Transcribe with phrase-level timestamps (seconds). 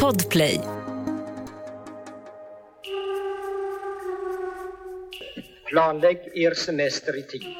[0.00, 0.60] Podplay.
[5.66, 7.56] Planlägg er semester i tid.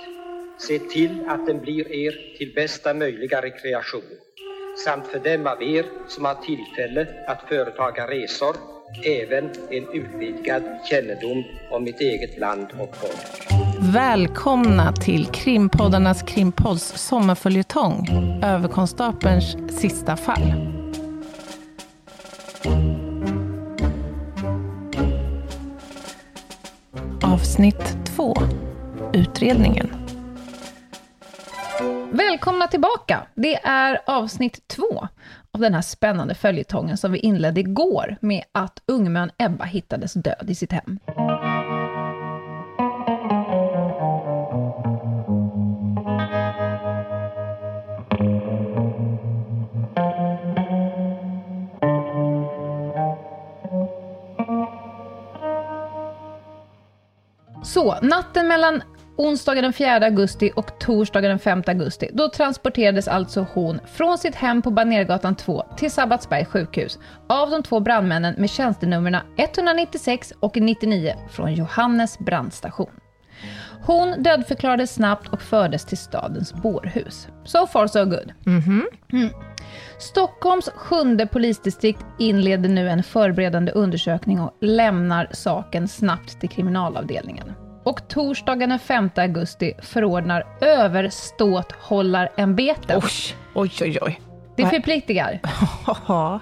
[0.58, 4.02] Se till att den blir er till bästa möjliga rekreation
[4.84, 8.56] samt för dem av er som har tillfälle att företaga resor
[9.04, 13.48] även en utvidgad kännedom om mitt eget land och folk.
[13.94, 18.08] Välkomna till krimpoddarnas krimpodds sommarföljetong
[18.44, 20.71] Överkonstapelns sista fall.
[27.62, 28.34] Avsnitt 2.
[29.12, 29.90] Utredningen.
[32.10, 33.26] Välkomna tillbaka!
[33.34, 34.82] Det är avsnitt 2
[35.52, 40.44] av den här spännande följetongen som vi inledde igår med att ungmön Ebba hittades död
[40.48, 40.98] i sitt hem.
[57.62, 58.82] Så, natten mellan
[59.16, 64.34] onsdagen den 4 augusti och torsdagen den 5 augusti, då transporterades alltså hon från sitt
[64.34, 70.56] hem på Banergatan 2 till Sabbatsbergs sjukhus av de två brandmännen med tjänstenumren 196 och
[70.56, 72.90] 99 från Johannes brandstation.
[73.84, 77.28] Hon dödförklarades snabbt och fördes till stadens bårhus.
[77.44, 78.32] So far so good.
[78.44, 78.82] Mm-hmm.
[79.12, 79.30] Mm.
[79.98, 87.52] Stockholms sjunde polisdistrikt inleder nu en förberedande undersökning och lämnar saken snabbt till kriminalavdelningen.
[87.84, 93.04] Och torsdagen den 5 augusti förordnar överståthållarämbetet.
[93.04, 93.10] Oj,
[93.54, 93.98] oj, oj.
[94.02, 94.20] oj.
[94.56, 95.40] Det förpliktigar.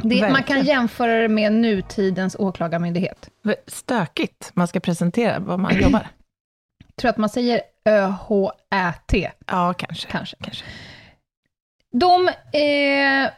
[0.02, 3.30] Det, man kan jämföra det med nutidens åklagarmyndighet.
[3.66, 6.06] Stökigt man ska presentera vad man jobbar.
[6.86, 9.14] Jag tror att man säger ÖHÄT.
[9.46, 10.08] Ja, kanske.
[10.10, 10.36] kanske.
[10.40, 10.64] kanske.
[11.92, 13.30] De eh,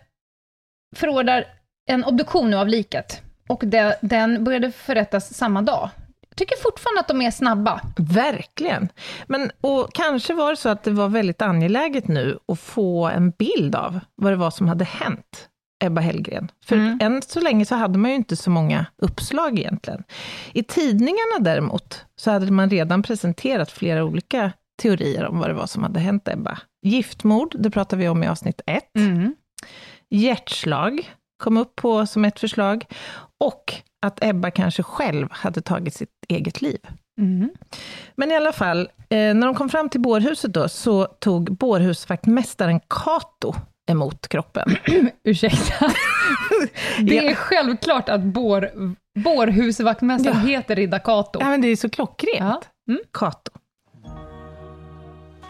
[0.96, 1.44] förordar
[1.90, 3.22] en obduktion nu av liket.
[3.48, 5.90] Och det, den började förrättas samma dag.
[6.28, 7.80] Jag tycker fortfarande att de är snabba.
[7.96, 8.88] Verkligen.
[9.26, 13.30] Men, och kanske var det så att det var väldigt angeläget nu att få en
[13.30, 15.48] bild av vad det var som hade hänt
[15.84, 16.50] Ebba Hellgren.
[16.64, 16.98] För mm.
[17.02, 20.04] än så länge så hade man ju inte så många uppslag egentligen.
[20.52, 25.66] I tidningarna däremot, så hade man redan presenterat flera olika teorier om vad det var
[25.66, 26.58] som hade hänt Ebba.
[26.82, 28.96] Giftmord, det pratar vi om i avsnitt ett.
[28.98, 29.34] Mm.
[30.10, 32.84] Hjärtslag kom upp på som ett förslag.
[33.44, 33.74] Och
[34.06, 36.78] att Ebba kanske själv hade tagit sitt eget liv.
[37.20, 37.50] Mm.
[38.16, 42.80] Men i alla fall, eh, när de kom fram till bårhuset då, så tog bårhusvaktmästaren
[42.88, 43.54] Kato
[43.90, 44.76] emot kroppen.
[45.24, 45.74] Ursäkta?
[46.98, 47.34] det är ja.
[47.34, 48.70] självklart att bår,
[49.18, 50.46] bårhusvaktmästaren ja.
[50.46, 51.40] heter Ridda Kato.
[51.40, 52.38] Ja, men det är så klockrent.
[52.38, 52.62] Ja.
[52.88, 53.00] Mm.
[53.12, 53.52] Kato.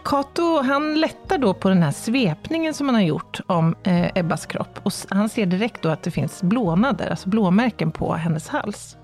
[0.05, 4.47] Kato, han lättar då på den här svepningen som han har gjort om eh, Ebbas
[4.47, 4.81] kropp.
[4.83, 8.97] Och han ser direkt då att det finns blånader, alltså blåmärken på hennes hals.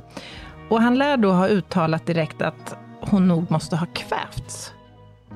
[0.69, 4.73] Och han lär då ha uttalat direkt att hon nog måste ha kvävts.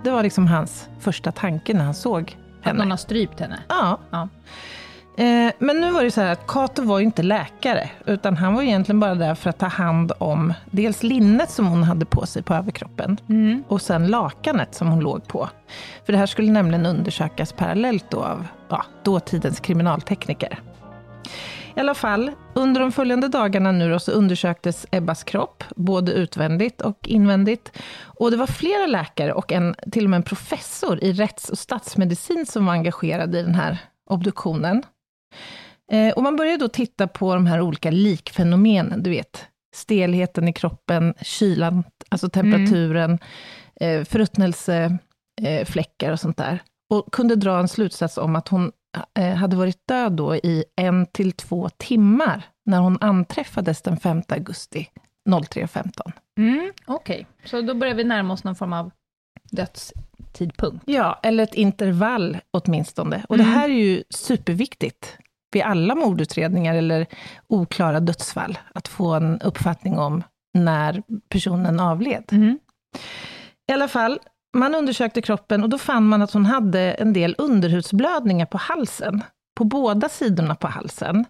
[0.04, 2.70] Det var liksom hans första tanke när han såg henne.
[2.70, 3.60] Att någon har strypt henne?
[3.68, 3.98] Ja.
[4.10, 4.28] ja.
[5.16, 8.54] Eh, men nu var det så här att Kato var ju inte läkare, utan han
[8.54, 12.26] var egentligen bara där för att ta hand om dels linnet som hon hade på
[12.26, 13.64] sig på överkroppen, mm.
[13.68, 15.48] och sen lakanet som hon låg på.
[16.06, 20.58] För det här skulle nämligen undersökas parallellt då av ja, dåtidens kriminaltekniker.
[21.76, 26.80] I alla fall, under de följande dagarna nu då, så undersöktes Ebbas kropp, både utvändigt
[26.80, 27.78] och invändigt.
[28.04, 31.58] Och det var flera läkare och en, till och med en professor i rätts och
[31.58, 34.82] statsmedicin som var engagerad i den här obduktionen.
[35.92, 40.52] Eh, och man börjar då titta på de här olika likfenomenen, du vet, stelheten i
[40.52, 43.18] kroppen, kylan, alltså temperaturen,
[43.80, 44.00] mm.
[44.00, 46.62] eh, förruttnelsefläckar eh, och sånt där.
[46.90, 48.72] Och kunde dra en slutsats om att hon
[49.36, 54.88] hade varit död då i en till två timmar, när hon anträffades den 5 augusti
[55.28, 56.12] 03.15.
[56.38, 57.24] Mm, Okej, okay.
[57.48, 58.90] så då börjar vi närma oss någon form av
[59.50, 60.84] dödstidpunkt.
[60.86, 63.24] Ja, eller ett intervall åtminstone.
[63.28, 63.46] Och mm.
[63.46, 65.18] det här är ju superviktigt
[65.52, 67.06] vid alla mordutredningar eller
[67.48, 70.22] oklara dödsfall, att få en uppfattning om
[70.54, 72.24] när personen avled.
[72.32, 72.58] Mm.
[73.70, 74.18] I alla fall,
[74.56, 79.22] man undersökte kroppen och då fann man att hon hade en del underhudsblödningar på halsen,
[79.56, 81.24] på båda sidorna på halsen.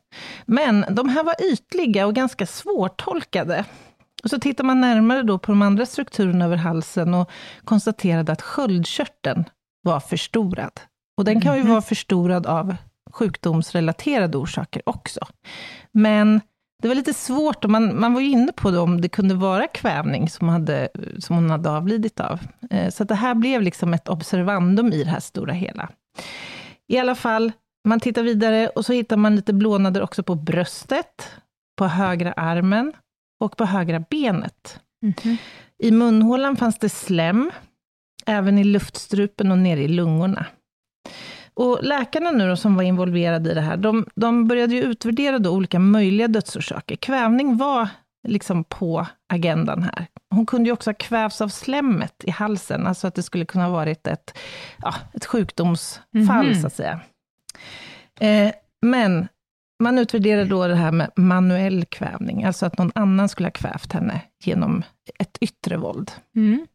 [0.47, 3.65] Men de här var ytliga och ganska svårtolkade.
[4.25, 7.31] Och så tittar man närmare då på de andra strukturerna över halsen och
[7.65, 9.45] konstaterade att sköldkörteln
[9.83, 10.81] var förstorad.
[11.17, 11.71] Och den kan ju mhm.
[11.71, 12.77] vara förstorad av
[13.13, 15.21] sjukdomsrelaterade orsaker också.
[15.93, 16.41] Men
[16.83, 19.35] det var lite svårt, och man, man var ju inne på det, om det kunde
[19.35, 20.89] vara kvävning som, hade,
[21.19, 22.41] som hon hade avlidit av.
[22.71, 25.89] Eh, så det här blev liksom ett observandum i det här stora hela.
[26.89, 27.53] I alla fall,
[27.89, 31.31] man tittar vidare och så hittar man lite blånader också på bröstet,
[31.79, 32.93] på högra armen
[33.41, 34.81] och på högra benet.
[35.03, 35.37] Mhm.
[35.79, 37.51] I munhålan fanns det slem,
[38.27, 40.47] även i luftstrupen och nere i lungorna.
[41.55, 45.39] Och läkarna nu då, som var involverade i det här, de, de började ju utvärdera
[45.39, 46.97] då olika möjliga dödsorsaker.
[46.97, 47.89] Kvävning var
[48.29, 50.07] liksom på agendan här.
[50.31, 53.65] Hon kunde ju också ha kvävts av slemmet i halsen, alltså att det skulle kunna
[53.65, 54.39] ha varit ett,
[54.83, 56.61] ja, ett sjukdomsfall, Mhm.
[56.61, 57.01] så att säga.
[58.21, 58.53] Eh,
[58.83, 59.29] men
[59.83, 63.93] man utvärderade då det här med manuell kvävning, alltså att någon annan skulle ha kvävt
[63.93, 64.83] henne genom
[65.19, 66.11] ett yttre våld.
[66.37, 66.67] Mm.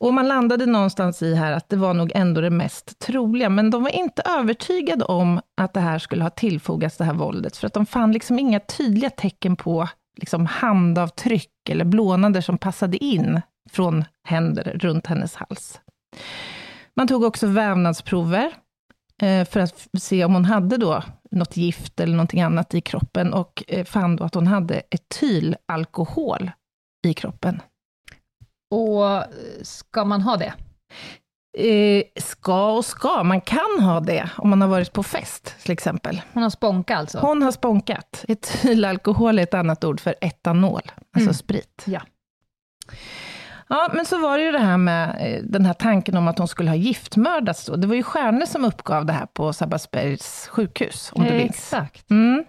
[0.00, 3.70] Och man landade någonstans i här att det var nog ändå det mest troliga, men
[3.70, 7.66] de var inte övertygade om att det här skulle ha tillfogats det här våldet, för
[7.66, 9.88] att de fann liksom inga tydliga tecken på
[10.20, 13.40] liksom handavtryck eller blånader som passade in
[13.70, 15.80] från händer runt hennes hals.
[16.94, 18.52] Man tog också vävnadsprover
[19.22, 23.32] eh, för att se om hon hade då något gift eller någonting annat i kroppen
[23.32, 26.50] och eh, fann då att hon hade etylalkohol
[27.06, 27.60] i kroppen.
[28.70, 29.22] Och eh,
[29.62, 30.52] ska man ha det?
[31.58, 35.72] Eh, ska och ska, man kan ha det om man har varit på fest till
[35.72, 36.22] exempel.
[36.32, 37.18] Hon har spånka alltså?
[37.18, 38.24] Hon har spånkat.
[38.28, 41.34] Etylalkohol är ett annat ord för etanol, alltså Mm.
[41.34, 41.82] sprit.
[41.86, 42.00] Ja.
[43.68, 46.38] Ja, men så var det ju det här med eh, den här tanken om att
[46.38, 47.76] hon skulle ha giftmördats då.
[47.76, 51.50] Det var ju Stjärne som uppgav det här på Sabbatsbergs sjukhus, om du minns.
[51.50, 52.10] Exakt.
[52.10, 52.44] Mm.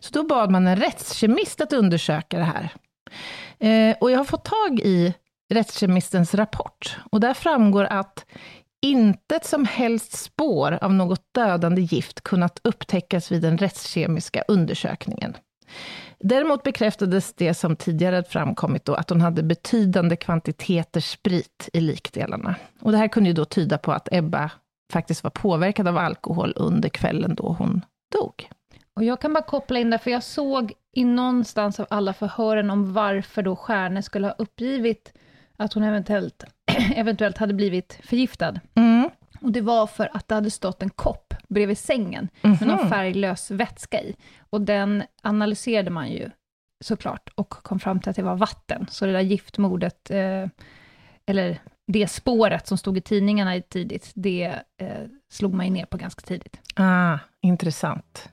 [0.00, 2.68] Så då bad man en rättskemist att undersöka det här.
[3.58, 5.14] Eh, och jag har fått tag i
[5.48, 8.26] rättskemistens rapport, och där framgår att
[8.82, 15.36] intet som helst spår av något dödande gift kunnat upptäckas vid den rättskemiska undersökningen.
[16.20, 21.80] Däremot bekräftades det som tidigare hade framkommit då, att hon hade betydande kvantiteter sprit i
[21.80, 22.54] likdelarna.
[22.80, 24.50] Och det här kunde ju då tyda på att Ebba
[24.92, 28.50] faktiskt var påverkad av alkohol under kvällen då hon dog.
[28.94, 32.70] Och jag kan bara koppla in där, för jag såg i någonstans av alla förhören
[32.70, 35.12] om varför då Stjärne skulle ha uppgivit
[35.58, 36.44] att hon eventuellt,
[36.94, 38.60] eventuellt hade blivit förgiftad.
[38.74, 39.10] Mm.
[39.40, 42.88] Och det var för att det hade stått en kopp bredvid sängen med någon Mhm.
[42.90, 44.16] färglös vätska i.
[44.50, 46.30] Och den analyserade man ju
[46.84, 48.86] såklart och kom fram till att det var vatten.
[48.90, 50.46] Så det där giftmordet, eh,
[51.26, 54.88] eller det spåret som stod i tidningarna tidigt, det eh,
[55.32, 56.60] slog man ju ner på ganska tidigt.
[56.74, 58.28] Ah, intressant.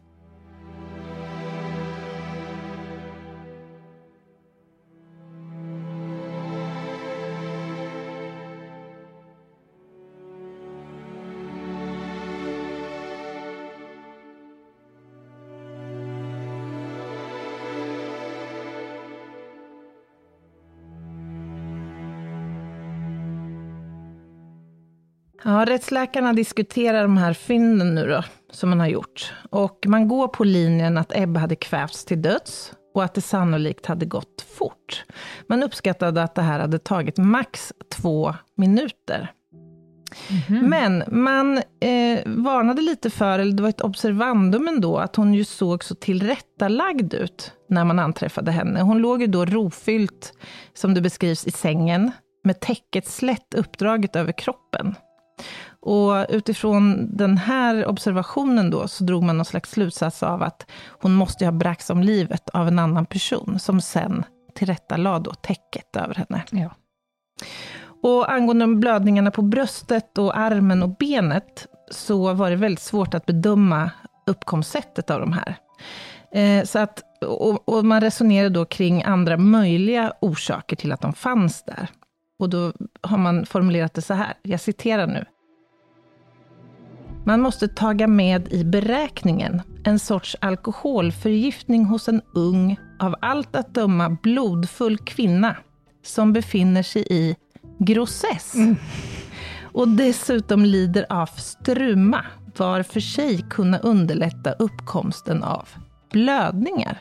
[25.66, 29.34] Ja, rättsläkarna diskuterar de här fynden nu då, som man har gjort.
[29.50, 33.86] Och man går på linjen att Ebba hade kvävts till döds och att det sannolikt
[33.86, 35.06] hade gått fort.
[35.48, 39.32] Man uppskattade att det här hade tagit max två minuter.
[40.62, 45.44] Men man eh, varnade lite för, eller det var ett observandum ändå, att hon ju
[45.44, 48.82] såg så tillrättalagd ut när man anträffade henne.
[48.82, 50.34] Hon låg ju då rofyllt,
[50.74, 52.12] som det beskrivs, i sängen,
[52.44, 54.96] med täcket slätt uppdraget över kroppen.
[55.80, 61.14] Och utifrån den här observationen då, så drog man någon slags slutsats av att hon
[61.14, 64.24] måste ha bragts om livet av en annan person, som sen
[64.56, 66.44] tillrättalade då täcket över henne.
[66.52, 66.69] Ja.
[68.04, 73.14] Och angående de blödningarna på bröstet och armen och benet, så var det väldigt svårt
[73.14, 73.92] att bedöma
[74.28, 75.56] uppkomstsättet av de här.
[76.31, 81.14] Eh, så att, och, och man resonerade då kring andra möjliga orsaker till att de
[81.14, 81.90] fanns där.
[82.40, 85.26] Och då har man formulerat det så här, jag citerar nu.
[87.28, 93.74] Man måste taga med i beräkningen en sorts alkoholförgiftning hos en ung, av allt att
[93.74, 95.56] döma blodfull kvinna,
[96.04, 97.36] som befinner sig i
[97.80, 98.54] grossess.
[99.62, 102.26] Och dessutom lider av struma,
[102.58, 105.70] var för sig kunna underlätta uppkomsten av
[106.12, 107.00] blödningar.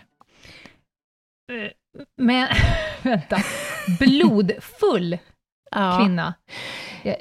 [2.16, 2.49] Men,
[3.02, 3.37] vänta,
[3.99, 5.19] blodfull
[5.71, 5.99] Ja.
[6.00, 6.35] kvinna.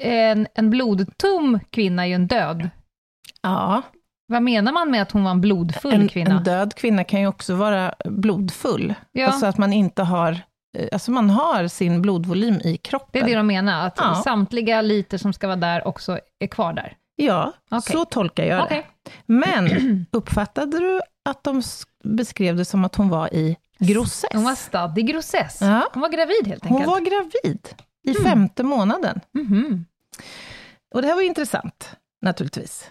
[0.00, 2.70] En, en blodtom kvinna är ju en död.
[3.44, 3.82] Ja,
[4.26, 6.36] Vad menar man med att hon var en blodfull en, kvinna?
[6.36, 8.94] en död kvinna kan ju också vara blodfull.
[9.12, 9.26] Ja.
[9.26, 10.32] Alltså att man inte har,
[10.78, 13.08] eh, alltså man har sin blodvolym i kroppen.
[13.12, 14.20] det är det de menar, att Ja.
[14.24, 16.96] samtliga liter som ska vara där också är kvar där.
[17.16, 17.92] Ja, Okej.
[17.92, 18.82] så tolkar jag det.
[19.26, 19.68] Men
[20.12, 21.62] uppfattade du att de
[22.04, 24.30] beskrev det som att hon var i grossess?
[24.32, 25.58] Hon var stadd i grossess.
[25.60, 25.88] Ja.
[25.92, 26.90] Hon var gravid helt Hon enkelt.
[26.90, 27.68] var gravid
[28.06, 29.20] i femte månaden.
[29.34, 29.84] Mhm.
[30.94, 32.90] Och det här var intressant, naturligtvis.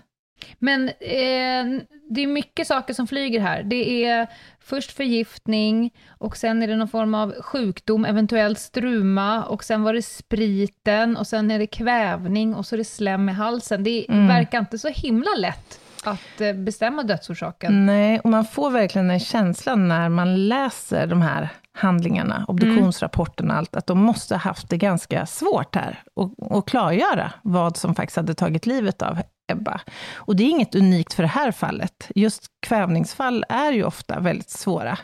[0.60, 3.64] Men eh, det är mycket saker som flyger här.
[3.64, 4.28] Det är
[4.60, 9.94] först förgiftning, och sen är det någon form av sjukdom, eventuellt struma, och sen var
[9.94, 13.84] det spriten, och sen är det kvävning, och så är det slem i halsen.
[13.84, 14.28] Det Mm.
[14.28, 17.86] verkar inte så himla lätt att eh, bestämma dödsorsaken.
[17.86, 23.58] Nej, och man får verkligen en känsla när man läser de här handlingarna, obduktionsrapporterna och
[23.58, 27.96] allt, att de måste ha haft det ganska svårt här, och, och klargöra vad som
[27.96, 29.18] faktiskt hade tagit livet av
[29.52, 29.82] Ebba.
[30.16, 32.12] Och det är inget unikt för det här fallet.
[32.16, 34.98] Just kvävningsfall är ju ofta väldigt svåra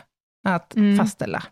[0.48, 0.98] att Mm.
[0.98, 1.42] fastställa.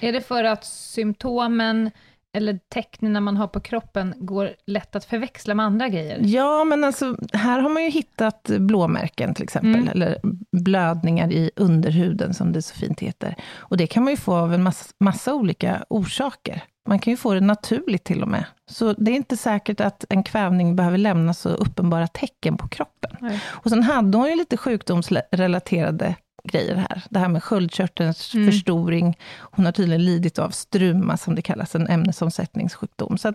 [0.00, 1.90] Är det för att symptomen
[2.36, 6.18] eller tecknen man har på kroppen går lätt att förväxla med andra grejer?
[6.22, 9.88] Ja, men alltså, här har man ju hittat blåmärken till exempel, Mm.
[9.88, 10.20] eller
[10.56, 13.34] blödningar i underhuden, som det så fint heter.
[13.56, 16.62] Och det kan man ju få av en massa, massa olika orsaker.
[16.88, 18.44] Man kan ju få det naturligt till och med.
[18.70, 23.16] Så det är inte säkert att en kvävning behöver lämna så uppenbara tecken på kroppen.
[23.20, 23.40] Nej.
[23.46, 26.14] Och sen hade hon ju lite sjukdomsrelaterade
[26.44, 27.02] grejer här.
[27.10, 28.46] Det här med sköldkörtelns Mm.
[28.52, 29.18] förstoring.
[29.38, 33.18] Hon har tydligen lidit av struma, som det kallas, en ämnesomsättningssjukdom.
[33.18, 33.32] Så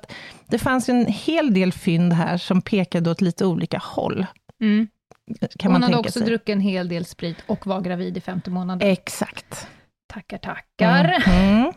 [0.48, 4.26] det fanns ju en hel del fynd här, som pekade åt lite olika håll,
[4.62, 4.88] Mm.
[5.60, 6.22] kan Hon man hade också sig.
[6.28, 8.88] druckit en hel del sprit och var gravid i femte månaden.
[8.90, 9.68] Exakt.
[10.14, 11.24] Tackar, tackar.
[11.28, 11.72] Mm.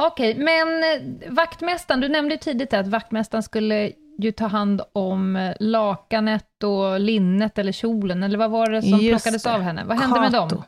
[0.00, 5.52] Okej, men eh, vaktmästaren, du nämnde tidigt att vaktmästaren skulle ju ta hand om eh,
[5.60, 9.54] lakanet och linnet eller kjolen, eller vad var det som Just plockades det.
[9.54, 9.84] av henne?
[9.86, 10.54] Vad hände med Kato.
[10.54, 10.64] dem?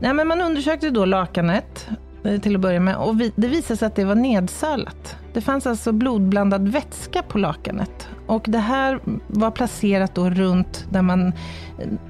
[0.00, 1.88] Nej, men man undersökte då lakanet
[2.24, 5.16] eh, till att börja med och det visade sig att det var nedsölat.
[5.32, 8.08] Det fanns alltså blodblandad vätska på lakanet.
[8.26, 11.32] Och det här var placerat då runt där, man,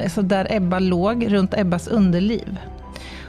[0.02, 2.58] alltså där Ebba låg, runt Ebbas underliv.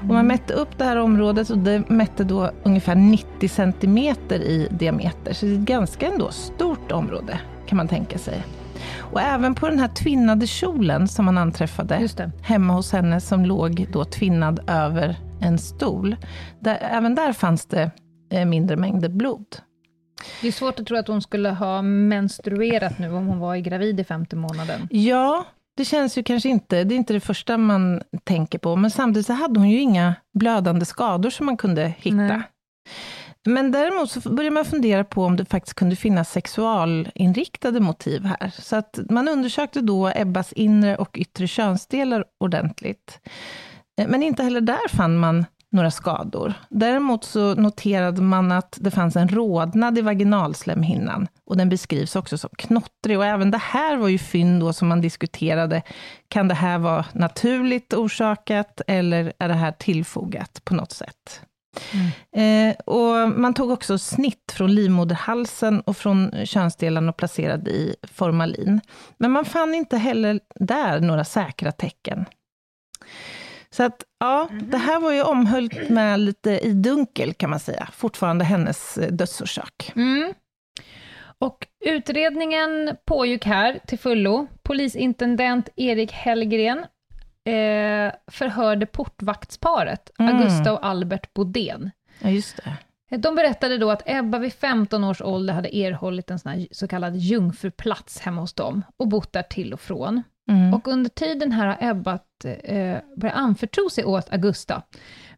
[0.01, 4.67] Och man mätte upp det här området och det mätte då ungefär 90 centimeter i
[4.71, 5.33] diameter.
[5.33, 8.43] Så det är ett ganska ändå stort område, kan man tänka sig.
[8.97, 12.09] Och även på den här tvinnade kjolen som man anträffade,
[12.43, 16.15] hemma hos henne, som låg då tvinnad över en stol.
[16.59, 17.91] Där, även där fanns det
[18.31, 19.45] eh, mindre mängder blod.
[20.41, 23.99] Det är svårt att tro att hon skulle ha menstruerat nu, om hon var gravid
[23.99, 24.87] i femte månaden.
[24.91, 25.45] Ja,
[25.77, 29.27] det känns ju kanske inte, det är inte det första man tänker på, men samtidigt
[29.27, 32.15] så hade hon ju inga blödande skador som man kunde hitta.
[32.15, 32.41] Nej.
[33.45, 38.49] Men däremot så börjar man fundera på om det faktiskt kunde finnas sexualinriktade motiv här.
[38.61, 43.19] Så att man undersökte då Ebbas inre och yttre könsdelar ordentligt.
[44.01, 46.53] Eh, Men inte heller där fann man några skador.
[46.69, 52.37] Däremot så noterade man att det fanns en rodnad i vaginalslemhinnan, och den beskrivs också
[52.37, 53.17] som knottrig.
[53.17, 55.81] Och även det här var ju fynd då som man diskuterade.
[56.27, 61.41] Kan det här vara naturligt orsakat, eller är det här tillfogat på något sätt?
[62.35, 68.81] Eh, och man tog också snitt från livmoderhalsen och från könsdelarna och placerade i formalin.
[69.17, 72.25] Men man fann inte heller där några säkra tecken.
[73.75, 77.89] Så att, ja, det här var ju omhöljt med lite i dunkel, kan man säga.
[77.93, 79.91] Fortfarande hennes eh, dödsorsak.
[79.95, 80.33] Mm.
[81.39, 84.47] Och utredningen pågick här till fullo.
[84.63, 86.79] Polisintendent Erik Hellgren
[87.45, 90.35] eh, förhörde portvaktsparet, Mm.
[90.35, 91.91] Augusta och Albert Bodén.
[92.19, 92.77] Ja, just det.
[93.17, 97.15] De berättade då att Ebba vid 15 års ålder hade erhållit en sån så kallad
[97.15, 100.23] jungfruplats hemma hos dem, och bott där till och från.
[100.51, 100.73] Mm.
[100.73, 102.19] Och under tiden här har Ebba
[102.63, 104.81] eh, börjat anförtro sig åt Augusta,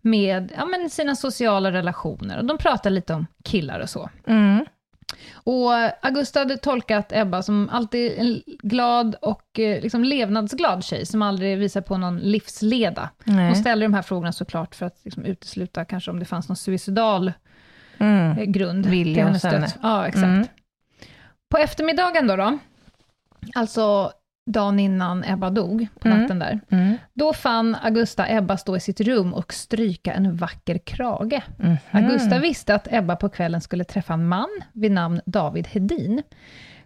[0.02, 4.10] med ja, men sina sociala relationer, och de pratar lite om killar och så.
[4.28, 4.66] Mm.
[5.34, 11.22] Och Augusta hade tolkat Ebba som alltid en glad och eh, liksom levnadsglad tjej, som
[11.22, 13.10] aldrig visar på någon livsleda.
[13.26, 13.56] Hon Nej.
[13.56, 17.34] ställer de här frågorna såklart för att liksom utesluta kanske om det fanns någon suicidal
[17.98, 18.38] Mm.
[18.38, 19.68] eh, grund Vilja hos henne.
[19.82, 20.24] Ja, exakt.
[20.24, 20.48] Mm.
[21.50, 22.58] På eftermiddagen då, då,
[23.56, 24.12] alltså
[24.46, 26.22] dagen innan Ebba dog, på Mm.
[26.22, 26.98] natten där, Mm.
[27.14, 31.42] då fann Augusta Ebba stå i sitt rum och stryka en vacker krage.
[31.58, 31.78] Mhm.
[31.92, 36.24] Augusta visste att Ebba på kvällen skulle träffa en man vid namn David Hedin.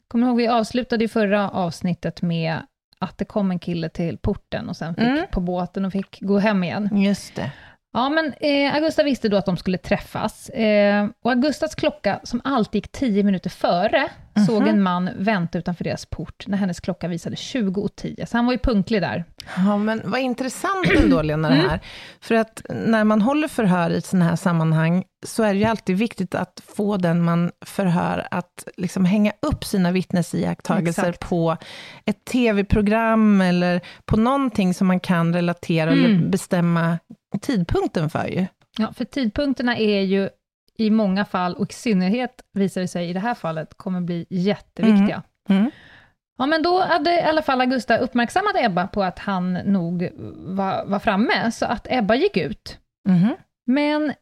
[0.07, 2.57] Kommer du ihåg, vi avslutade i förra avsnittet med
[2.99, 5.25] att det kom en kille till porten och sen fick Mm.
[5.31, 6.89] på båten och fick gå hem igen.
[7.03, 7.51] Just det.
[7.93, 10.49] Ja, men eh, Augusta visste då att de skulle träffas.
[10.49, 14.09] Eh, och Augustas klocka, som alltid gick tio minuter före,
[14.46, 18.25] såg en man vänta utanför deras port, när hennes klocka visade 20 och 10.
[18.25, 19.25] Så han var ju punktlig där.
[19.58, 21.70] Ja, men vad intressant ändå, Lena, det Mm.
[21.70, 21.79] här.
[22.22, 25.98] För att när man håller förhör i sådana här sammanhang, så är det ju alltid
[25.98, 31.58] viktigt att få den man förhör att liksom hänga upp sina vittnesiakttagelser på
[32.06, 36.32] ett tv-program, eller på någonting som man kan relatera, eller Mm.
[36.32, 37.00] bestämma
[37.41, 38.46] tidpunkten för ju.
[38.79, 40.29] Ja, för tidpunkterna är ju
[40.77, 44.25] i många fall, och i synnerhet visar det sig i det här fallet, kommer bli
[44.29, 45.24] jätteviktiga.
[45.50, 45.72] Mm.
[46.38, 50.86] Ja, men då hade i alla fall Augusta uppmärksammat Ebba på att han nog var,
[50.86, 52.79] var framme, så att Ebba gick ut.
[53.10, 53.36] Mhm.
[53.65, 54.13] Men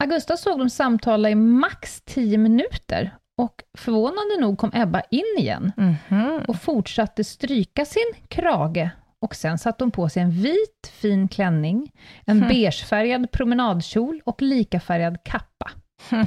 [0.00, 5.72] Augusta såg dem samtala i max 10 minuter och förvånande nog kom Ebba in igen
[5.76, 6.40] Mhm.
[6.48, 8.90] och fortsatte stryka sin krage
[9.20, 11.92] och sen satte hon på sig en vit fin klänning,
[12.26, 12.48] en Hmm.
[12.48, 15.70] beigefärgad promenadkjol och likafärgad kappa.
[16.10, 16.26] Hmm.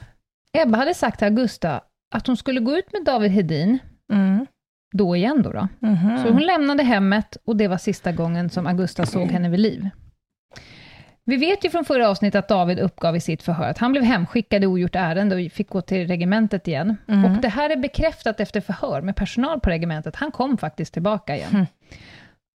[0.58, 1.80] Ebba hade sagt till Augusta
[2.14, 3.78] att hon skulle gå ut med David Hedin,
[4.12, 4.46] Mm.
[4.92, 5.52] då igen då.
[5.52, 5.68] då.
[5.78, 6.18] Mhm.
[6.22, 9.88] Så hon lämnade hemmet och det var sista gången som Augusta såg henne vid liv.
[11.24, 14.04] Vi vet ju från förra avsnittet att David uppgav i sitt förhör att han blev
[14.04, 16.96] hemskickad i ogjort ärende och fick gå till regementet igen.
[17.08, 17.24] Mm.
[17.24, 20.16] Och det här är bekräftat efter förhör med personal på regementet.
[20.16, 21.50] Han kom faktiskt tillbaka igen.
[21.54, 21.66] Mm.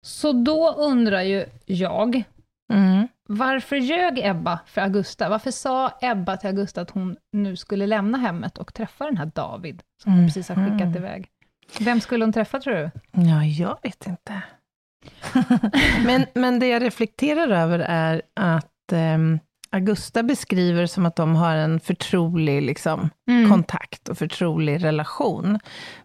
[0.07, 2.23] Så då undrar ju jag,
[2.71, 3.09] Mm.
[3.29, 5.29] varför ljög Ebba för Augusta?
[5.29, 9.31] Varför sa Ebba till Augusta att hon nu skulle lämna hemmet och träffa den här
[9.35, 10.97] David, som hon precis har skickat Mhm.
[10.97, 11.29] iväg?
[11.81, 12.91] Vem skulle hon träffa, tror du?
[13.13, 14.43] Ja, jag vet inte.
[16.05, 19.39] men, men det jag reflekterar över är att ehm,
[19.73, 23.51] Augusta beskriver som att de har en förtrolig liksom, Mm.
[23.51, 25.59] kontakt och förtrolig relation.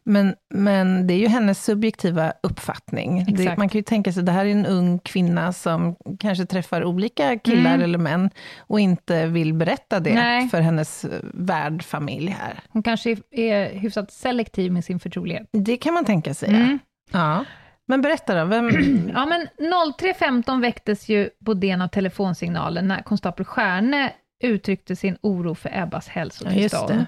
[0.03, 3.25] Men, men det är ju hennes subjektiva uppfattning.
[3.35, 6.83] Det, man kan ju tänka sig, det här är en ung kvinna som kanske träffar
[6.85, 7.81] olika killar Mm.
[7.81, 8.29] eller män,
[8.59, 10.49] och inte vill berätta det Nej.
[10.49, 12.59] för hennes eh, värdfamilj här.
[12.69, 15.47] Hon kanske är- hyfsat selektiv med sin förtrolighet.
[15.51, 16.49] Det kan man tänka sig.
[16.49, 16.79] Mm.
[17.11, 17.45] Ja.
[17.87, 18.69] Men berätta då, vem...
[19.13, 24.13] Ja, men 03.15 väcktes ju Bodén av telefonsignalen när konstapel Stjärne
[24.43, 26.89] uttryckte sin oro för Ebbas Ja, hälsotillstånd.
[26.89, 27.05] det.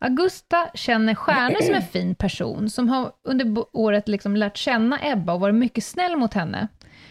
[0.00, 5.32] Augusta känner Stjärne som en fin person, som har under året liksom lärt känna Ebba
[5.32, 6.68] och varit mycket snäll mot henne.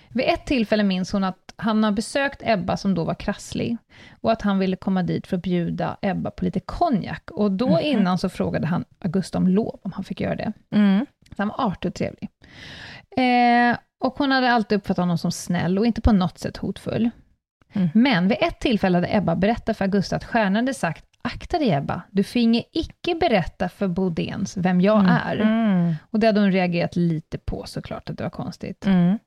[0.10, 3.78] Vid ett tillfälle minns hon att han har besökt Ebba som då var krasslig,
[4.22, 7.32] och att han ville komma dit för att bjuda Ebba på lite konjak.
[7.32, 10.54] Och då innan så frågade han Augusta om lov, om han fick göra det.
[10.72, 11.06] Mm.
[11.30, 12.30] Så han var artig och trevlig.
[13.18, 17.10] Eh, och hon hade alltid uppfattat honom som snäll och inte på något sätt hotfull.
[17.74, 17.90] Mm.
[17.94, 21.72] Men vid ett tillfälle hade Ebba berättat för Augusta att stjärnan hade sagt Akta dig
[21.74, 25.36] Ebba, du finge icke berätta för Bodens vem jag är.
[25.36, 25.96] Mm.
[26.12, 28.86] Och det hade hon reagerat lite på såklart, att det var konstigt.
[28.86, 29.20] Mm.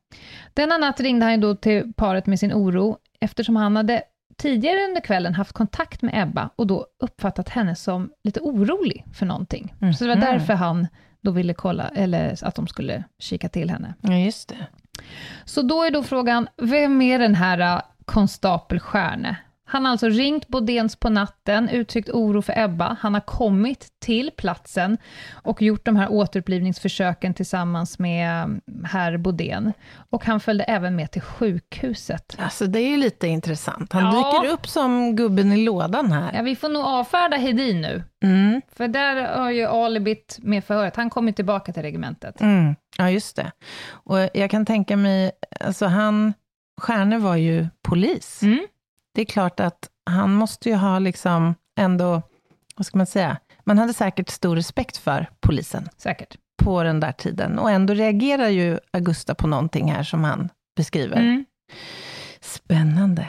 [0.55, 4.03] Denna natt ringde han ju då till paret med sin oro, eftersom han hade
[4.37, 9.27] tidigare under kvällen haft kontakt med Ebba och då uppfattat henne som lite orolig för
[9.27, 9.75] någonting.
[9.99, 10.25] Så det var Mhm.
[10.25, 10.87] därför han
[11.21, 13.95] då ville kolla, eller att de skulle kika till henne.
[14.01, 14.67] Ja, just det.
[15.45, 19.37] Så då är då frågan, vem är den här äh, konstapel Stjärne?
[19.73, 22.97] Han har alltså ringt Bodens på natten, uttryckt oro för Ebba.
[23.01, 24.99] Han har kommit till platsen
[25.33, 29.73] och gjort de här återupplivningsförsöken tillsammans med mm, herr Bodén.
[30.11, 32.37] Och han följde även med till sjukhuset.
[32.39, 33.93] Alltså det är ju lite intressant.
[33.93, 34.33] Han Ja.
[34.43, 36.31] dyker upp som gubben i lådan här.
[36.35, 38.63] Ja, vi får nog avfärda Hedin nu, Mm.
[38.73, 40.97] för där har ju alibit med förhöret.
[40.97, 42.41] Han kommer tillbaka till regementet.
[42.41, 42.75] Mm.
[42.99, 43.53] Ja, just det.
[43.91, 45.31] Och jag kan tänka mig,
[45.61, 46.33] alltså han,
[46.81, 48.43] Stjärne var ju polis.
[48.43, 48.67] Mm.
[49.21, 52.23] Det är klart att han måste ju ha liksom ändå,
[52.77, 56.37] vad ska man säga, man hade säkert stor respekt för polisen Säkert.
[56.63, 57.59] på den där tiden.
[57.59, 61.17] Och ändå reagerar ju Augusta på någonting här som han beskriver.
[61.17, 61.45] Mm.
[62.41, 63.29] Spännande.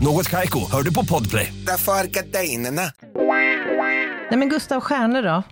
[0.00, 1.52] Något Kaiko, hör du på Podplay.
[1.66, 1.92] Därför.
[4.30, 5.42] Nej, men Gustav Stjärne då?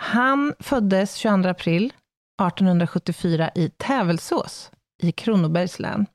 [0.00, 4.70] Han föddes 22 april 1874 i Tävelsås
[5.02, 6.06] i Kronobergs län.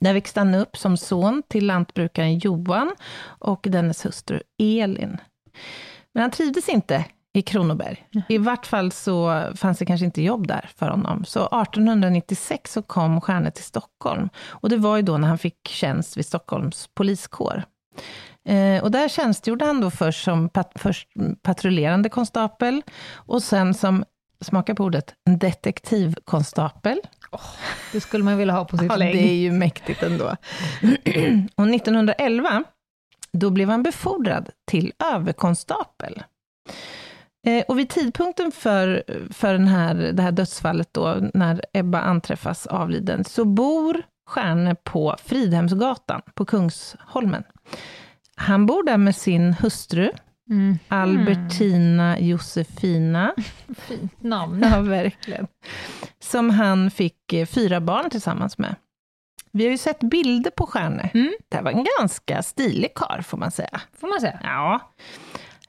[0.00, 5.18] Där växte han upp som son till lantbrukaren Johan och dennes hustru Elin.
[6.14, 7.04] Men han trivdes inte
[7.36, 8.06] i Kronoberg.
[8.28, 11.24] I vart fall så fanns det kanske inte jobb där för honom.
[11.24, 14.28] Så 1896 så kom Stjärne till Stockholm.
[14.48, 17.62] Och det var ju då när han fick tjänst vid Stockholms poliskår.
[18.48, 21.08] Eh, och där tjänstgjorde han då först som pat först
[21.42, 24.04] patrullerande konstapel och sen som,
[24.40, 27.00] smaka på ordet, detektivkonstapel.
[27.92, 29.14] Det skulle man vilja ha på sitt Ja, lägg.
[29.14, 30.24] det är ju mäktigt ändå.
[31.56, 32.64] och 1911,
[33.32, 36.22] då blev han befordrad till överkonstapel.
[37.46, 42.66] Eh, och vid tidpunkten för, för den här, det här dödsfallet då, när Ebba anträffas
[42.66, 47.44] avliden, så bor Stjärne på Fridhemsgatan på Kungsholmen.
[48.36, 50.10] Han bor där med sin hustru,
[50.50, 50.78] Mm.
[50.88, 53.34] Albertina Josefina.
[53.78, 54.62] Fint namn.
[54.72, 55.46] Ja, verkligen.
[56.18, 58.74] Som han fick eh, fyra barn tillsammans med.
[59.52, 61.10] Vi har ju sett bilder på Stjärne.
[61.14, 61.32] Mm.
[61.48, 63.80] Det här var en ganska stilig karl får man säga.
[64.00, 64.40] Får man säga.
[64.42, 64.80] Ja.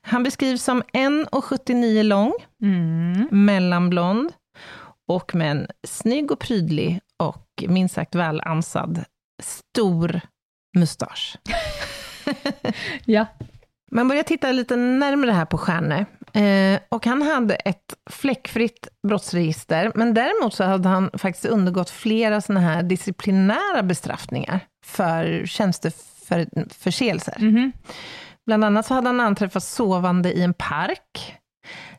[0.07, 3.27] Han beskrivs som 1,79 lång, Mm.
[3.31, 4.31] mellanblond
[5.07, 9.03] och med en snygg och prydlig och minst sagt väl ansad
[9.43, 10.21] stor
[10.77, 11.37] mustasch.
[13.05, 13.25] Ja.
[13.91, 16.05] Man börjar titta lite närmare här på Stjärne.
[16.33, 22.41] Eh, och han hade ett fläckfritt brottsregister, men däremot så hade han faktiskt undergått flera
[22.41, 27.37] sådana här disciplinära bestraffningar för tjänsteförseelser.
[27.39, 27.71] Mhm.
[28.47, 31.35] Bland annat så hade han anträffats sovande i en park.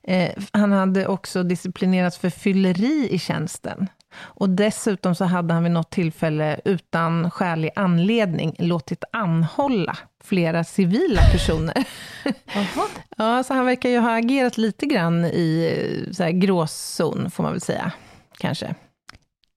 [0.02, 3.86] Eh, han hade också disciplinerats för fylleri i tjänsten.
[4.20, 11.20] Och dessutom så hade han vid något tillfälle utan skälig anledning låtit anhålla flera civila
[11.32, 11.84] personer.
[13.16, 17.42] Ja, så han verkar ju ha agerat lite grann i eh, så här gråzon, får
[17.42, 17.92] man väl säga.
[18.38, 18.74] Kanske.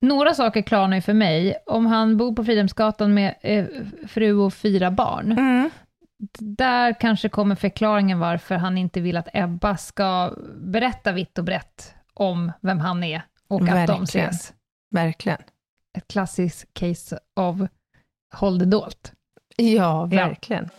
[0.01, 1.55] Några saker klarnar ju för mig.
[1.65, 3.65] Om han bor på Fridhemsgatan med eh,
[4.07, 5.69] fru och fyra barn, Mm.
[6.39, 11.93] Där kanske kommer förklaringen varför han inte vill att Ebba ska berätta vitt och brett
[12.13, 14.03] om vem han är och att de Verkligen.
[14.03, 14.53] ses.
[14.91, 15.41] Verkligen.
[15.97, 17.57] Ett klassiskt case of
[18.33, 19.13] håll det dolt.
[19.57, 20.69] Ja, verkligen.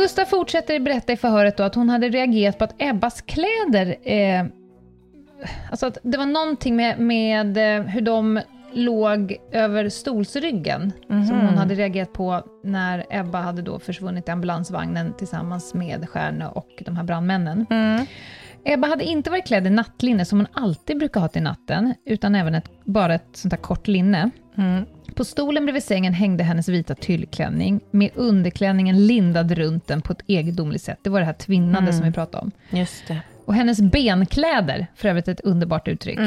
[0.00, 4.44] Augusta fortsätter berätta i förhöret då att hon hade reagerat på att Ebbas kläder, eh,
[5.70, 8.40] alltså att det var någonting med, med eh, hur de
[8.72, 15.12] låg över stolsryggen, som hon hade reagerat på när Ebba hade då försvunnit i ambulansvagnen
[15.18, 17.66] tillsammans med Stjärne och de här brandmännen.
[17.70, 18.06] Mm.
[18.64, 22.34] Ebba hade inte varit klädd i nattlinne som hon alltid brukar ha till natten, utan
[22.34, 24.30] även ett, bara ett sånt här kort linne.
[24.56, 24.84] Mm.
[25.14, 30.22] På stolen bredvid sängen hängde hennes vita tyllklänning, med underklänningen lindad runt den på ett
[30.26, 30.98] egendomligt sätt.
[31.02, 32.50] Det var det här tvinnande som vi pratade om.
[32.70, 33.20] Just det.
[33.44, 36.18] Och hennes benkläder, för övrigt ett underbart uttryck.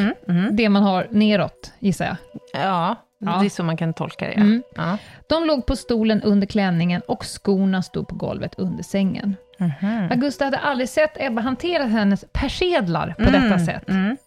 [0.52, 2.16] Det man har neråt, gissar jag.
[2.64, 3.40] Ja, Ja.
[3.40, 4.32] det är så man kan tolka det.
[4.34, 4.64] Mm.
[4.76, 4.98] Ja.
[5.30, 9.36] De låg på stolen under klänningen och skorna stod på golvet under sängen.
[9.58, 10.12] Mhm.
[10.12, 13.90] Augusta hade aldrig sett Ebba hantera hennes persedlar på detta sätt.
[13.90, 14.18] mm.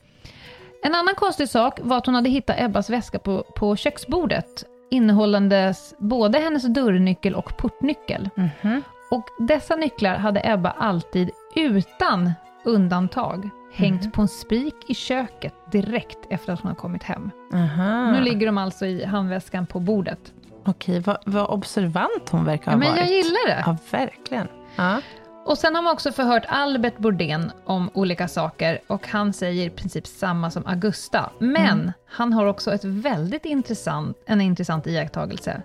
[0.85, 5.95] En annan konstig sak var att hon hade hittat Ebbas väska på, på köksbordet, innehållandes
[5.99, 8.29] både hennes dörrnyckel och portnyckel.
[8.35, 8.83] Mhm.
[9.11, 12.33] Och dessa nycklar hade Ebba alltid, utan
[12.65, 17.31] undantag, hängt på en spik i köket direkt efter att hon hade kommit hem.
[17.55, 18.11] Aha.
[18.13, 20.33] Nu ligger de alltså i handväskan på bordet.
[20.65, 22.99] Okej, vad, vad observant hon verkar ha Ja, men varit.
[23.01, 23.63] jag gillar det.
[23.67, 24.49] Ja, verkligen.
[24.77, 25.01] Ja.
[25.47, 29.71] Och sen har man också förhört Albert Bordén om olika saker och han säger i
[29.71, 31.31] princip samma som Augusta.
[31.39, 35.63] Men han har också ett väldigt intressant, en intressant iakttagelse.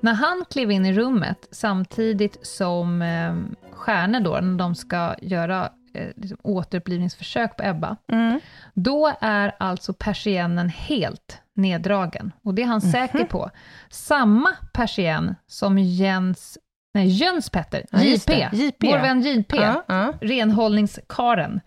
[0.00, 3.34] När han klev in i rummet samtidigt som eh,
[3.72, 8.40] Stjärne då, när de ska göra eh, liksom återupplivningsförsök på Ebba, Mm.
[8.74, 12.32] då är alltså persiennen helt neddragen.
[12.44, 13.50] Och det är han säker på.
[13.90, 16.58] Samma persien som Jens,
[16.94, 20.12] nej, Jöns Petter, Ja, JP, JP, vår vän JP, Ja, ja.
[20.20, 21.60] renhållningskaren.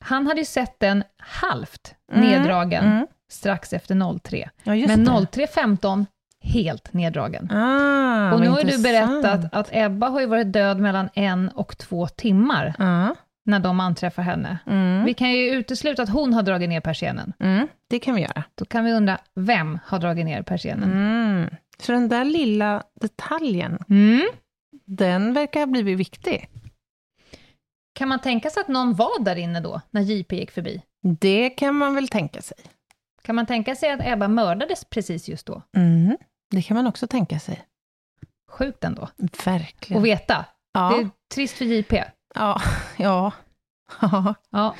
[0.00, 3.06] Han hade ju sett den halvt Mm, neddragen mm.
[3.30, 4.50] strax efter 03.
[4.64, 5.10] Ja, just Men det.
[5.10, 6.06] 03.15
[6.42, 7.50] helt neddragen.
[7.52, 11.48] Ah, och nu har ju du berättat att Ebba har ju varit död mellan en
[11.48, 13.14] och två timmar Ja.
[13.44, 14.58] när de anträffar henne.
[14.66, 15.04] Mm.
[15.04, 17.32] Vi kan ju utesluta att hon har dragit ner persiennen.
[17.40, 18.42] Mm, det kan vi göra.
[18.54, 21.50] Då kan vi undra, vem har dragit ner persiennen?
[21.82, 24.22] Så den där lilla detaljen, Mm.
[24.86, 26.48] den verkar ha blivit viktig.
[27.94, 30.82] Kan man tänka sig att någon var där inne då, när JP gick förbi?
[31.20, 32.56] Det kan man väl tänka sig.
[33.22, 35.62] Kan man tänka sig att Ebba mördades precis just då?
[35.76, 36.16] Mm.
[36.50, 37.64] Det kan man också tänka sig.
[38.50, 39.08] Sjukt ändå.
[39.44, 40.00] Verkligen.
[40.00, 40.44] Och veta.
[40.72, 40.88] ja.
[40.96, 42.04] Det är trist för JP.
[42.34, 42.60] ja,
[42.98, 43.32] ja.
[44.00, 44.34] ja.
[44.50, 44.74] Ja.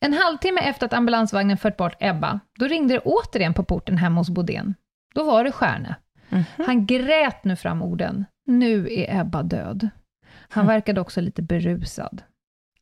[0.00, 4.20] En halvtimme efter att ambulansvagnen fört bort Ebba, då ringde det återigen på porten hemma
[4.20, 4.74] hos Bodén.
[5.16, 5.94] Då var det Stjärne.
[6.28, 6.44] Mhm.
[6.66, 8.24] Han grät nu fram orden.
[8.46, 9.88] Nu är Ebba död.
[10.48, 12.22] Han verkade också lite berusad.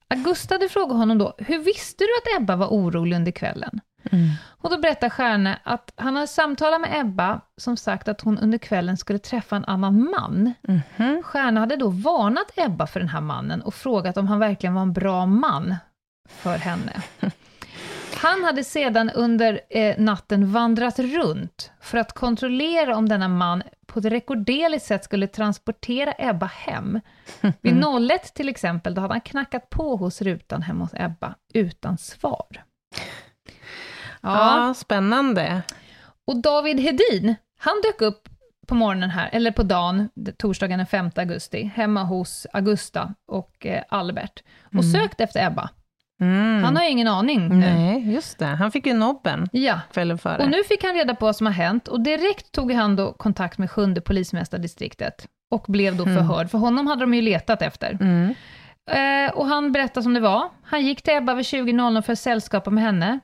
[0.08, 3.80] Augusta hade frågat honom då, hur visste du att Ebba var orolig under kvällen?
[4.12, 4.28] Mm.
[4.42, 8.58] Och då berättar Stjärne att han har samtalat med Ebba, som sagt att hon under
[8.58, 10.52] kvällen skulle träffa en annan man.
[10.62, 11.22] Mhm.
[11.22, 14.82] Stjärne hade då varnat Ebba för den här mannen och frågat om han verkligen var
[14.82, 15.76] en bra man
[16.28, 17.02] för henne.
[18.24, 23.98] Han hade sedan under eh, natten vandrat runt för att kontrollera om denna man på
[23.98, 27.00] ett rekorderligt sätt skulle transportera Ebba hem.
[27.60, 31.98] Vid 01 till exempel, då hade han knackat på hos rutan hemma hos Ebba, utan
[31.98, 32.46] svar.
[34.20, 35.62] Ja, Ja, spännande.
[36.26, 38.28] och David Hedin, han dök upp
[38.66, 40.08] på morgonen här, eller på dagen,
[40.38, 44.42] torsdagen den 5 augusti, hemma hos Augusta och eh, Albert,
[44.78, 45.70] och sökte efter Ebba.
[46.24, 46.64] Mm.
[46.64, 47.54] Han har ju ingen aning nu.
[47.56, 48.46] Nej, just det.
[48.46, 50.42] Han fick ju nobben Ja, kvällen före.
[50.42, 53.12] och nu fick han reda på vad som har hänt och direkt tog han då
[53.12, 57.98] kontakt med sjunde polismästardistriktet och blev då förhörd, för honom hade de ju letat efter.
[58.00, 58.34] Mm.
[58.90, 60.48] Eh, och han berättade som det var.
[60.62, 63.20] Han gick till Ebba vid 20.00 för att sällskapa med henne.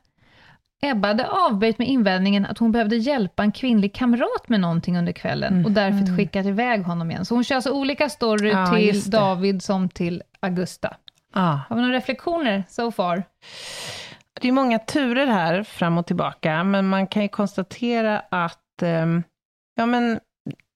[0.82, 5.12] Ebba hade avböjt med invändningen att hon behövde hjälpa en kvinnlig kamrat med någonting under
[5.12, 7.24] kvällen och därför skickat iväg honom igen.
[7.24, 9.10] Så hon kör alltså olika story Ja, till.
[9.10, 10.96] David som till Augusta.
[11.34, 11.60] Ja.
[11.68, 13.22] Har vi några reflektioner so far?
[14.40, 19.22] Det är många turer här fram och tillbaka, men man kan ju konstatera att ehm,
[19.76, 20.20] ja, men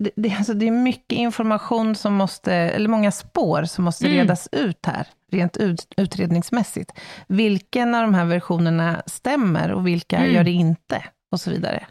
[0.05, 4.19] det, det, alltså det är mycket information som måste, eller många spår som måste Mm.
[4.19, 6.93] redas ut här, rent ut, utredningsmässigt.
[7.27, 10.33] Vilken av de här versionerna stämmer och vilka Mm.
[10.35, 11.05] gör det inte?
[11.33, 11.87] Och så vidare.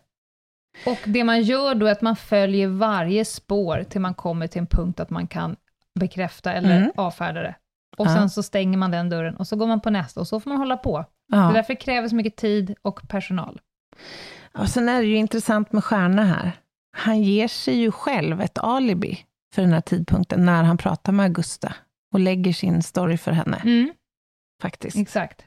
[0.86, 4.60] Och det man gör då är att man följer varje spår till man kommer till
[4.60, 5.56] en punkt att man kan
[6.00, 6.92] bekräfta eller Mm.
[6.96, 7.56] avfärda det.
[7.98, 10.40] Och sen så stänger man den dörren och så går man på nästa och så
[10.40, 11.06] får man hålla på.
[11.28, 13.62] Det är därför det kräver så mycket tid och personal.
[14.58, 16.52] Och sen är det ju intressant med Stjärna här.
[16.98, 19.20] Han ger sig ju själv ett alibi
[19.56, 21.74] för den här tidpunkten, när han pratar med Augusta
[22.14, 23.94] och lägger sin story för henne, Mm.
[24.62, 24.98] faktiskt.
[24.98, 25.46] Exakt.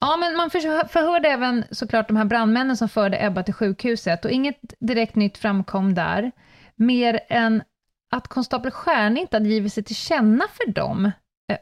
[0.00, 4.24] Ja, men man förhör- förhörde även såklart de här brandmännen som förde Ebba till sjukhuset
[4.24, 6.32] och inget direkt nytt framkom där,
[6.76, 7.62] mer än
[8.16, 11.04] att konstapel Stjärne inte hade givit sig till känna för dem,
[11.52, 11.58] eh,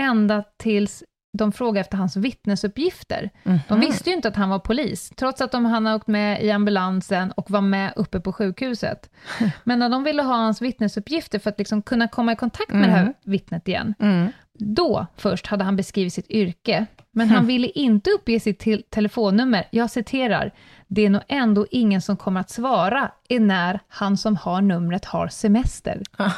[0.00, 1.04] ända tills
[1.38, 3.30] de frågade efter hans vittnesuppgifter.
[3.42, 3.80] De Mhm.
[3.80, 6.50] visste ju inte att han var polis, trots att de, han har åkt med i
[6.50, 9.10] ambulansen och var med uppe på sjukhuset.
[9.64, 12.88] Men när de ville ha hans vittnesuppgifter för att liksom kunna komma i kontakt med
[12.88, 14.28] det här vittnet igen, Mm.
[14.58, 19.64] då först hade han beskrivit sitt yrke, men han ville inte uppge sitt telefonnummer.
[19.70, 20.52] Jag citerar,
[20.88, 25.04] det är nog ändå ingen som kommer att svara är när han som har numret
[25.04, 26.02] har semester.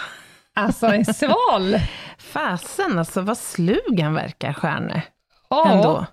[0.54, 1.76] Alltså en sval!
[2.18, 5.02] Fasen alltså, vad slug han verkar, Stjärne.
[5.50, 6.06] Ja, Ändå.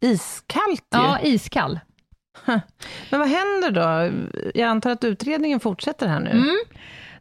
[0.00, 0.98] Iskallt ju.
[0.98, 1.80] ja iskall.
[3.10, 4.12] Men vad händer då?
[4.54, 6.30] Jag antar att utredningen fortsätter här nu.
[6.30, 6.56] Mm.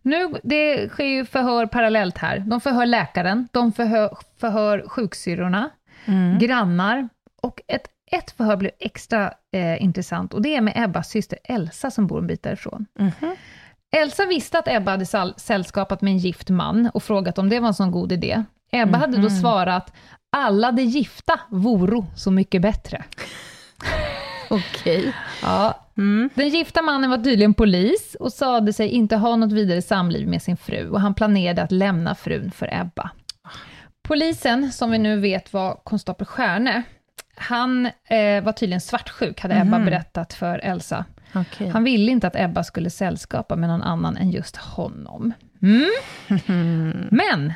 [0.01, 2.39] Nu, det sker ju förhör parallellt här.
[2.39, 5.69] De förhör läkaren, de förhör, förhör sjuksyrrorna,
[6.05, 6.39] Mm.
[6.39, 7.09] grannar
[7.41, 11.91] och ett, ett förhör blev extra eh, intressant och det är med Ebbas syster Elsa
[11.91, 12.85] som bor en bit därifrån.
[12.99, 13.35] Mhm.
[13.95, 15.05] Elsa visste att Ebba hade
[15.37, 18.43] sällskapat med en gift man och frågat om det var en sån god idé.
[18.71, 19.93] Ebba hade då svarat,
[20.29, 23.03] alla de gifta voro så mycket bättre.
[24.49, 25.13] Okej.
[25.41, 25.83] Ja.
[25.97, 26.29] Mm.
[26.35, 30.41] Den gifta mannen var tydligen polis och sade sig inte ha något vidare samliv med
[30.41, 33.11] sin fru och han planerade att lämna frun för Ebba.
[34.03, 36.83] Polisen, som vi nu vet var konstapel Stjärne,
[37.37, 41.05] han eh, var tydligen svartsjuk, hade Ebba berättat för Elsa.
[41.35, 41.69] Okej.
[41.69, 45.33] Han ville inte att Ebba skulle sällskapa med någon annan än just honom.
[45.61, 45.89] Mm.
[47.11, 47.53] Men,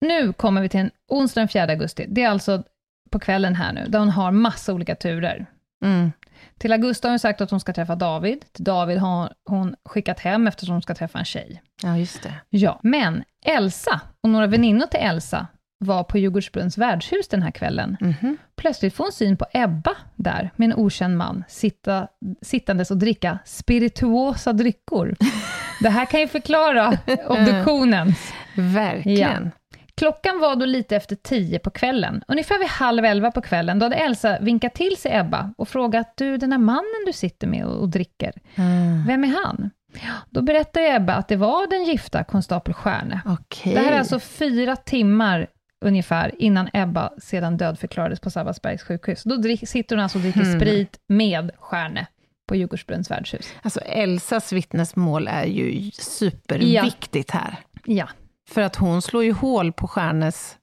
[0.00, 2.06] nu kommer vi till en onsdag den 4 augusti.
[2.08, 2.62] Det är alltså
[3.10, 5.46] på kvällen här nu, där hon har massa olika turer.
[5.84, 6.12] Mm.
[6.58, 8.44] Till Augusta har hon sagt att hon ska träffa David.
[8.52, 11.62] Till David har hon skickat hem eftersom hon ska träffa en tjej.
[11.82, 12.34] Ja, just det.
[12.48, 15.46] Ja, men Elsa och några väninnor till Elsa
[15.78, 17.96] var på Djurgårdsbrunns värdshus den här kvällen.
[18.00, 18.36] Mhm.
[18.56, 22.08] Plötsligt får hon syn på Ebba där, med en okänd man, sitta,
[22.42, 25.16] sittandes och dricka spirituosa dryckor.
[25.80, 28.14] Det här kan ju förklara obduktionen.
[28.56, 29.50] Verkligen.
[29.96, 32.22] Klockan var då lite efter tio på kvällen.
[32.28, 36.12] Ungefär vid halv elva på kvällen, då hade Elsa vinkat till sig Ebba och frågat,
[36.16, 39.06] du, den här mannen du sitter med och, och dricker, Mm.
[39.06, 39.70] vem är han?
[39.94, 43.20] Ja, Då berättar Ebba att det var den gifta konstapel Stjärne.
[43.26, 43.74] Okej.
[43.74, 45.46] Det här är alltså fyra timmar
[45.84, 49.22] ungefär innan Ebba sedan dödförklarades på Sabbatsbergs sjukhus.
[49.24, 50.60] Då drick, sitter hon alltså och dricker Hmm.
[50.60, 52.06] sprit med Stjärne
[52.48, 53.54] på Djurgårdsbrunns värdshus.
[53.62, 57.56] Alltså Elsas vittnesmål är ju superviktigt här.
[57.84, 58.08] Ja.
[58.48, 60.56] För att hon slår ju hål på Stjärnes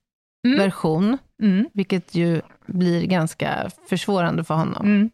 [0.47, 0.59] Mm.
[0.59, 1.69] version, Mm.
[1.73, 4.85] vilket ju blir ganska försvårande för honom.
[4.85, 5.09] Mm.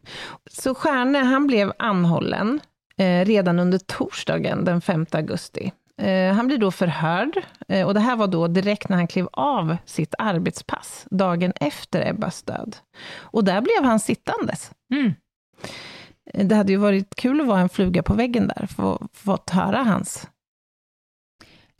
[0.51, 2.59] Så Stjärne, han blev anhållen
[2.97, 5.71] eh, redan under torsdagen den 5 augusti.
[5.99, 9.27] Eh, han blir då förhörd, eh, och det här var då direkt när han klev
[9.33, 12.75] av sitt arbetspass, dagen efter Ebbas död.
[13.17, 14.71] Och där blev han sittandes.
[14.93, 15.13] Mm.
[16.33, 19.01] Eh, Det hade ju varit kul att vara en fluga på väggen där, för att
[19.13, 20.27] fått höra hans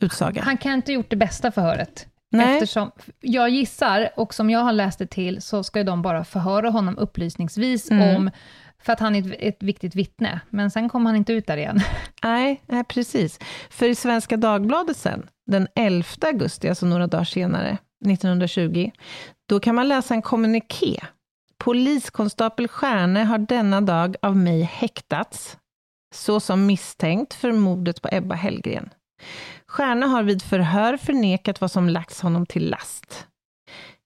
[0.02, 0.42] utsaga.
[0.42, 2.08] Han kan inte ha gjort det bästa förhöret.
[2.32, 2.54] Nej.
[2.54, 6.70] Eftersom, jag gissar, och som jag har läst det till, så ska de bara förhöra
[6.70, 8.16] honom upplysningsvis Mm.
[8.16, 8.32] om,
[8.82, 11.58] för att han är ett, ett viktigt vittne, men sen kom han inte ut där
[11.58, 11.80] igen.
[12.24, 13.40] Nej, nej, precis.
[13.70, 18.92] För i Svenska Dagbladet sen, den 11 augusti, alltså några dagar senare, 1920,
[19.50, 21.00] då kan man läsa en kommuniké.
[21.58, 25.58] Poliskonstapel Stjärne har denna dag av mig häktats,
[26.16, 28.90] såsom misstänkt för mordet på Ebba Hellgren.
[29.68, 33.28] Stjärne har vid förhör förnekat vad som lagts honom till last.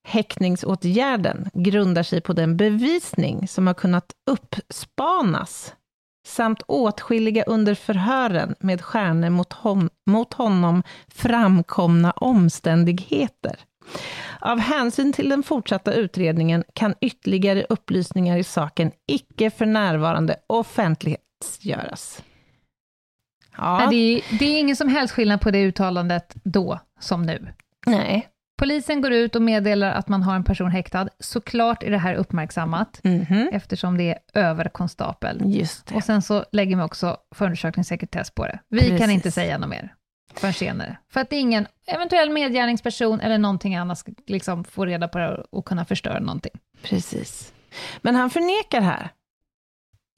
[0.06, 5.74] Häktningsåtgärden grundar sig på den bevisning som har kunnat uppspanas
[6.26, 13.56] samt åtskilliga under förhören med Stjärne mot, hon, mot honom framkomna omständigheter.
[14.40, 22.22] Av hänsyn till den fortsatta utredningen kan ytterligare upplysningar i saken icke för närvarande offentlighetsgöras.
[23.56, 23.96] Ja, Nej, Det,
[24.34, 27.52] är, det är ingen som helst skillnad på det uttalandet då som nu.
[27.86, 28.28] nej.
[28.64, 31.08] Polisen går ut och meddelar att man har en person häktad.
[31.18, 33.48] Såklart är det här uppmärksammat, Mhm.
[33.52, 35.40] eftersom det är överkonstapel.
[35.44, 35.94] Just det.
[35.94, 38.58] Och sen så lägger man också förundersökningssekretess på det.
[38.68, 38.98] Vi Precis.
[39.00, 39.94] kan inte säga något mer
[40.34, 40.96] förrän senare.
[41.12, 45.64] För att ingen eventuell medgärningsperson eller någonting annat ska liksom få reda på det och
[45.64, 46.52] kunna förstöra någonting.
[46.82, 47.52] Precis.
[48.02, 49.08] Men han förnekar här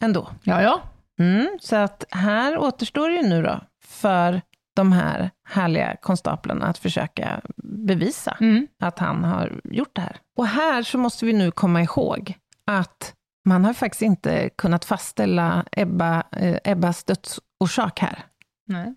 [0.05, 0.29] ändå.
[0.43, 0.83] Ja, ja.
[1.19, 4.41] Mm, så att här återstår ju nu då för
[4.77, 8.67] de här härliga konstaplarna att försöka bevisa Mm.
[8.83, 10.17] att han har gjort det här.
[10.37, 12.35] Och här så måste vi nu komma ihåg
[12.67, 13.15] att
[13.49, 18.25] man har faktiskt inte kunnat fastställa Ebba, eh, Ebbas dödsorsak här.
[18.69, 18.95] Nej.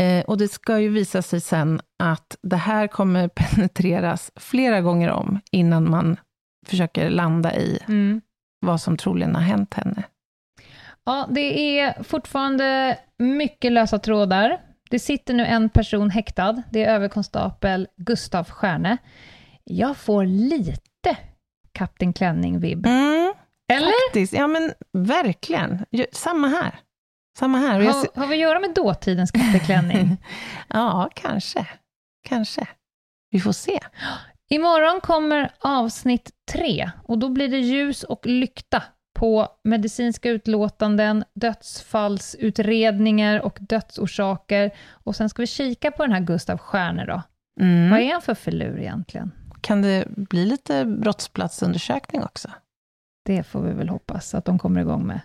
[0.00, 5.10] Eh, och det ska ju visa sig sen att det här kommer penetreras flera gånger
[5.10, 6.16] om innan man
[6.66, 8.20] försöker landa i Mm.
[8.66, 10.02] vad som troligen har hänt henne.
[11.04, 14.60] Ja, det är fortfarande mycket lösa trådar.
[14.90, 16.62] Det sitter nu en person häktad.
[16.70, 18.98] Det är överkonstapel Gustav Stjärne.
[19.64, 21.16] Jag får lite
[21.72, 22.86] Kapten Klänning-vibb.
[22.86, 23.34] Mm,
[23.72, 24.08] Eller?
[24.08, 24.32] faktiskt.
[24.32, 25.84] Ja, men verkligen.
[26.12, 26.80] Samma här.
[27.38, 27.80] Samma här.
[27.80, 30.16] Har, har vi att göra med dåtidens Kapten Klänning?
[30.68, 31.66] ja, kanske.
[32.28, 32.66] Kanske.
[33.30, 33.80] Vi får se.
[34.50, 38.82] Imorgon kommer avsnitt tre och då blir det ljus och lykta
[39.18, 44.70] på medicinska utlåtanden, dödsfallsutredningar och dödsorsaker.
[44.90, 47.22] Och sen ska vi kika på den här Gustav Stjärne då.
[47.60, 47.90] Mm.
[47.90, 49.30] Vad är han för filur egentligen?
[49.60, 52.48] Kan det bli lite brottsplatsundersökning också?
[53.24, 55.20] Det får vi väl hoppas att de kommer igång med.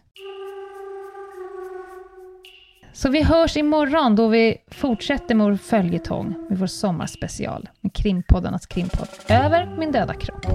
[2.94, 8.66] Så vi hörs imorgon då vi fortsätter med vår följetong med vår sommarspecial med krimpoddarnas
[8.66, 10.46] krimpodd Över min döda kropp.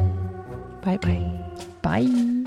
[0.85, 1.40] Bye, bye.
[1.83, 2.46] Bye!